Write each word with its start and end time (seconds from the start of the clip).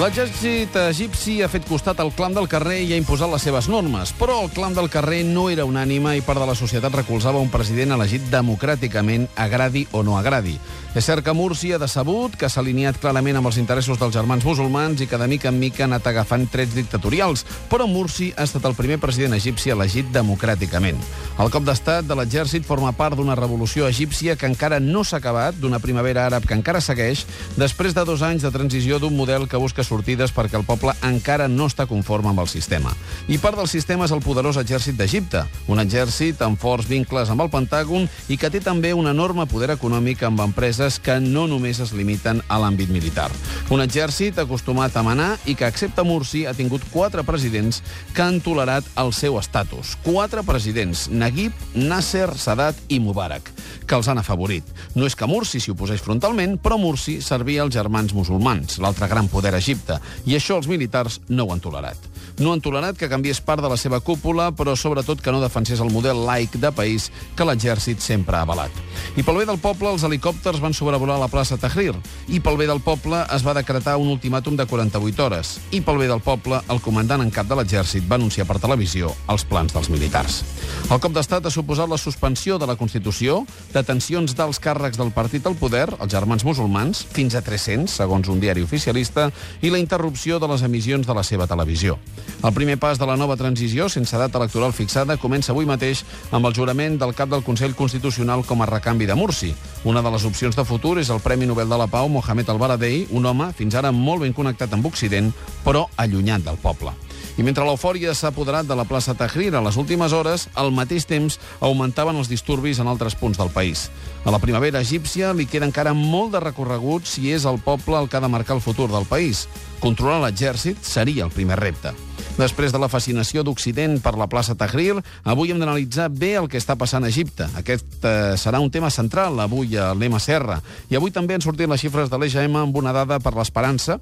L'exèrcit 0.00 0.72
egipci 0.80 1.34
ha 1.44 1.48
fet 1.52 1.66
costat 1.68 1.98
al 2.00 2.08
clam 2.16 2.32
del 2.32 2.46
carrer 2.48 2.78
i 2.86 2.94
ha 2.94 2.96
imposat 2.96 3.28
les 3.28 3.42
seves 3.44 3.66
normes, 3.68 4.14
però 4.16 4.38
el 4.40 4.48
clam 4.54 4.72
del 4.72 4.88
carrer 4.88 5.18
no 5.28 5.50
era 5.52 5.66
unànime 5.68 6.14
i 6.16 6.22
part 6.24 6.40
de 6.40 6.46
la 6.48 6.54
societat 6.56 6.94
recolzava 6.96 7.42
un 7.44 7.50
president 7.52 7.92
elegit 7.98 8.24
democràticament, 8.32 9.26
agradi 9.36 9.82
o 9.92 10.00
no 10.00 10.16
agradi. 10.16 10.54
És 10.96 11.04
cert 11.04 11.22
que 11.22 11.34
Mursi 11.36 11.74
ha 11.74 11.78
decebut, 11.78 12.32
que 12.34 12.48
s'ha 12.48 12.62
alineat 12.64 12.96
clarament 12.98 13.36
amb 13.38 13.50
els 13.50 13.58
interessos 13.60 14.00
dels 14.00 14.16
germans 14.16 14.46
musulmans 14.48 15.04
i 15.04 15.06
que 15.06 15.20
de 15.20 15.28
mica 15.28 15.52
en 15.52 15.60
mica 15.60 15.84
ha 15.84 15.90
anat 15.90 16.08
agafant 16.08 16.48
trets 16.50 16.72
dictatorials, 16.74 17.44
però 17.68 17.84
Mursi 17.86 18.30
ha 18.32 18.48
estat 18.48 18.64
el 18.64 18.78
primer 18.78 18.96
president 19.04 19.36
egipci 19.36 19.70
elegit 19.70 20.08
democràticament. 20.16 20.96
El 21.36 21.52
cop 21.52 21.68
d'estat 21.68 22.08
de 22.08 22.16
l'exèrcit 22.16 22.64
forma 22.64 22.94
part 22.96 23.20
d'una 23.20 23.36
revolució 23.36 23.84
egípcia 23.86 24.38
que 24.40 24.48
encara 24.48 24.80
no 24.80 25.04
s'ha 25.04 25.20
acabat, 25.20 25.60
d'una 25.60 25.78
primavera 25.78 26.24
àrab 26.26 26.48
que 26.48 26.56
encara 26.56 26.80
segueix, 26.80 27.26
després 27.60 27.92
de 27.94 28.08
dos 28.08 28.24
anys 28.24 28.48
de 28.48 28.50
transició 28.56 28.98
d'un 28.98 29.14
model 29.14 29.46
que 29.46 29.60
busca 29.60 29.84
sortides 29.90 30.32
perquè 30.34 30.58
el 30.58 30.66
poble 30.68 30.94
encara 31.06 31.48
no 31.50 31.66
està 31.70 31.88
conforme 31.90 32.30
amb 32.30 32.44
el 32.44 32.48
sistema. 32.50 32.94
I 33.28 33.40
part 33.42 33.58
del 33.58 33.68
sistema 33.70 34.06
és 34.06 34.14
el 34.14 34.22
poderós 34.24 34.60
exèrcit 34.60 34.96
d'Egipte, 34.98 35.42
un 35.68 35.82
exèrcit 35.82 36.40
amb 36.46 36.60
forts 36.60 36.88
vincles 36.90 37.30
amb 37.30 37.42
el 37.44 37.50
Pentàgon 37.52 38.06
i 38.30 38.38
que 38.40 38.50
té 38.52 38.62
també 38.62 38.94
un 38.94 39.10
enorme 39.10 39.46
poder 39.50 39.72
econòmic 39.74 40.22
amb 40.26 40.44
empreses 40.46 41.00
que 41.02 41.18
no 41.20 41.46
només 41.50 41.82
es 41.82 41.94
limiten 41.96 42.42
a 42.48 42.60
l'àmbit 42.62 42.92
militar. 42.94 43.28
Un 43.70 43.82
exèrcit 43.84 44.38
acostumat 44.38 44.96
a 44.96 45.04
manar 45.06 45.30
i 45.46 45.56
que, 45.58 45.68
excepte 45.68 46.04
Mursi, 46.06 46.44
ha 46.46 46.54
tingut 46.54 46.84
quatre 46.92 47.24
presidents 47.26 47.82
que 48.14 48.22
han 48.22 48.40
tolerat 48.44 48.86
el 49.00 49.12
seu 49.16 49.38
estatus. 49.40 49.96
Quatre 50.04 50.44
presidents, 50.46 51.08
Naguib, 51.10 51.54
Nasser, 51.74 52.28
Sadat 52.38 52.78
i 52.88 53.00
Mubarak, 53.02 53.50
que 53.90 53.98
els 53.98 54.12
han 54.12 54.22
afavorit. 54.22 54.70
No 54.94 55.08
és 55.08 55.18
que 55.18 55.26
Mursi 55.26 55.58
s'hi 55.58 55.74
oposés 55.74 56.04
frontalment, 56.04 56.60
però 56.62 56.78
Mursi 56.78 57.18
servia 57.24 57.66
als 57.66 57.74
germans 57.74 58.14
musulmans, 58.14 58.78
l'altre 58.78 59.10
gran 59.10 59.26
poder 59.26 59.56
egipci 59.58 59.70
Egipte, 59.70 60.00
i 60.26 60.34
això 60.34 60.58
els 60.58 60.68
militars 60.70 61.20
no 61.28 61.46
ho 61.46 61.54
han 61.54 61.62
tolerat. 61.62 62.08
No 62.40 62.54
han 62.54 62.62
tolerat 62.64 62.98
que 62.98 63.10
canviés 63.10 63.42
part 63.44 63.62
de 63.62 63.70
la 63.70 63.78
seva 63.78 64.00
cúpula, 64.00 64.50
però 64.56 64.74
sobretot 64.76 65.20
que 65.22 65.32
no 65.32 65.42
defensés 65.42 65.82
el 65.84 65.92
model 65.94 66.24
laic 66.26 66.56
de 66.58 66.72
país 66.72 67.10
que 67.36 67.46
l'exèrcit 67.46 68.02
sempre 68.02 68.38
ha 68.38 68.46
avalat. 68.48 68.82
I 69.16 69.24
pel 69.26 69.40
bé 69.40 69.46
del 69.48 69.58
poble, 69.58 69.90
els 69.90 70.04
helicòpters 70.06 70.60
van 70.62 70.74
sobrevolar 70.76 71.18
la 71.20 71.28
plaça 71.28 71.58
Tahrir. 71.60 71.94
I 72.28 72.40
pel 72.40 72.58
bé 72.60 72.68
del 72.70 72.82
poble 72.84 73.24
es 73.34 73.44
va 73.46 73.54
decretar 73.56 73.96
un 73.98 74.12
ultimàtum 74.12 74.56
de 74.56 74.66
48 74.66 75.24
hores. 75.24 75.56
I 75.74 75.80
pel 75.84 75.98
bé 75.98 76.06
del 76.10 76.22
poble, 76.24 76.60
el 76.70 76.80
comandant 76.84 77.24
en 77.24 77.32
cap 77.34 77.48
de 77.50 77.58
l'exèrcit 77.58 78.06
va 78.08 78.18
anunciar 78.20 78.46
per 78.46 78.60
televisió 78.62 79.10
els 79.28 79.44
plans 79.44 79.74
dels 79.74 79.90
militars. 79.90 80.42
El 80.90 81.00
cop 81.02 81.12
d'estat 81.14 81.46
ha 81.46 81.52
suposat 81.52 81.90
la 81.90 81.98
suspensió 81.98 82.58
de 82.58 82.66
la 82.70 82.76
Constitució, 82.78 83.44
detencions 83.74 84.34
dels 84.38 84.60
càrrecs 84.62 84.98
del 84.98 85.12
partit 85.14 85.46
al 85.46 85.58
poder, 85.58 85.88
els 85.98 86.12
germans 86.12 86.44
musulmans, 86.46 87.04
fins 87.12 87.34
a 87.34 87.42
300, 87.46 87.90
segons 87.90 88.30
un 88.30 88.40
diari 88.40 88.62
oficialista, 88.66 89.28
i 89.62 89.70
la 89.70 89.78
interrupció 89.82 90.38
de 90.38 90.48
les 90.50 90.62
emissions 90.66 91.06
de 91.06 91.14
la 91.14 91.26
seva 91.26 91.46
televisió. 91.50 91.98
El 92.42 92.54
primer 92.56 92.78
pas 92.80 92.98
de 92.98 93.06
la 93.06 93.18
nova 93.20 93.36
transició, 93.36 93.88
sense 93.92 94.16
data 94.16 94.38
electoral 94.40 94.72
fixada, 94.72 95.18
comença 95.20 95.52
avui 95.52 95.68
mateix 95.68 96.04
amb 96.32 96.46
el 96.48 96.54
jurament 96.56 96.96
del 96.98 97.14
cap 97.14 97.28
del 97.28 97.44
Consell 97.44 97.76
Constitucional 97.76 98.46
com 98.48 98.62
a 98.62 98.70
recanvi 98.90 99.06
de 99.06 99.14
Mursi. 99.14 99.54
Una 99.84 100.02
de 100.02 100.10
les 100.10 100.24
opcions 100.26 100.56
de 100.56 100.64
futur 100.66 100.98
és 100.98 101.10
el 101.14 101.20
Premi 101.22 101.46
Nobel 101.46 101.68
de 101.70 101.76
la 101.78 101.86
Pau 101.86 102.08
Mohamed 102.10 102.48
Al-Baradei, 102.50 103.06
un 103.14 103.24
home 103.24 103.52
fins 103.54 103.76
ara 103.78 103.92
molt 103.94 104.24
ben 104.24 104.34
connectat 104.34 104.72
amb 104.74 104.86
Occident, 104.86 105.30
però 105.62 105.86
allunyat 105.96 106.42
del 106.42 106.58
poble. 106.58 106.90
I 107.38 107.46
mentre 107.46 107.62
l'eufòria 107.64 108.10
s'ha 108.18 108.32
apoderat 108.34 108.66
de 108.66 108.74
la 108.74 108.84
plaça 108.84 109.14
Tahrir 109.14 109.54
a 109.54 109.62
les 109.62 109.78
últimes 109.78 110.12
hores, 110.12 110.48
al 110.58 110.74
mateix 110.74 111.06
temps 111.06 111.38
augmentaven 111.60 112.18
els 112.18 112.28
disturbis 112.28 112.82
en 112.82 112.90
altres 112.90 113.14
punts 113.14 113.38
del 113.38 113.54
país. 113.54 113.88
A 114.24 114.34
la 114.34 114.42
primavera 114.42 114.82
egípcia 114.82 115.30
li 115.32 115.46
queda 115.46 115.70
encara 115.70 115.94
molt 115.94 116.34
de 116.34 116.42
recorregut 116.42 117.06
si 117.06 117.30
és 117.30 117.46
el 117.46 117.62
poble 117.62 117.94
el 117.96 118.10
que 118.10 118.18
ha 118.18 118.26
de 118.26 118.28
marcar 118.28 118.58
el 118.58 118.64
futur 118.64 118.90
del 118.90 119.06
país. 119.06 119.46
Controlar 119.78 120.18
l'exèrcit 120.26 120.82
seria 120.82 121.24
el 121.24 121.30
primer 121.30 121.62
repte. 121.62 121.94
Després 122.38 122.72
de 122.72 122.78
la 122.80 122.88
fascinació 122.88 123.42
d'Occident 123.44 123.98
per 124.00 124.14
la 124.18 124.28
plaça 124.30 124.54
Tahrir, 124.56 124.94
avui 125.24 125.50
hem 125.50 125.58
d'analitzar 125.60 126.08
bé 126.12 126.34
el 126.38 126.48
que 126.48 126.60
està 126.60 126.76
passant 126.78 127.04
a 127.04 127.10
Egipte. 127.10 127.48
Aquest 127.58 128.04
eh, 128.04 128.36
serà 128.40 128.62
un 128.62 128.70
tema 128.70 128.90
central 128.90 129.40
avui 129.40 129.76
a 129.76 129.94
Serra. 130.18 130.60
I 130.90 130.96
avui 130.96 131.10
també 131.10 131.34
han 131.34 131.44
sortit 131.44 131.68
les 131.68 131.80
xifres 131.80 132.10
de 132.10 132.18
l'EGM 132.18 132.56
amb 132.56 132.76
una 132.76 132.92
dada 132.92 133.20
per 133.20 133.34
l'esperança, 133.34 134.00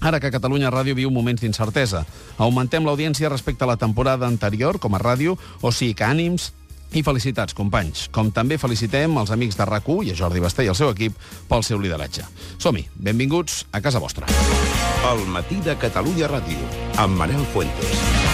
Ara 0.00 0.20
que 0.20 0.30
Catalunya 0.30 0.70
Ràdio 0.70 0.94
viu 0.94 1.10
moments 1.10 1.40
d'incertesa. 1.40 2.04
Augmentem 2.36 2.84
l'audiència 2.84 3.30
respecte 3.32 3.64
a 3.64 3.70
la 3.70 3.78
temporada 3.80 4.26
anterior, 4.26 4.78
com 4.78 4.94
a 4.94 5.00
ràdio, 5.00 5.38
o 5.62 5.72
sigui 5.72 5.94
que 5.96 6.04
ànims, 6.04 6.50
i 6.92 7.02
felicitats, 7.02 7.56
companys. 7.56 8.06
Com 8.12 8.30
també 8.34 8.58
felicitem 8.60 9.16
els 9.16 9.32
amics 9.34 9.56
de 9.58 9.64
rac 9.68 9.88
i 10.04 10.12
a 10.12 10.18
Jordi 10.18 10.40
Basté 10.40 10.64
i 10.64 10.68
el 10.72 10.78
seu 10.78 10.92
equip 10.92 11.16
pel 11.48 11.64
seu 11.64 11.80
lideratge. 11.80 12.26
Som-hi, 12.58 12.86
benvinguts 12.94 13.64
a 13.72 13.80
casa 13.80 13.98
vostra. 13.98 14.26
El 15.06 15.20
matí 15.30 15.60
de 15.62 15.76
Catalunya 15.78 16.26
Ràdio, 16.32 16.66
amb 16.98 17.14
Manel 17.20 17.46
Fuentes. 17.52 18.25